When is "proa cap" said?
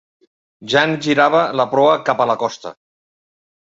1.75-2.25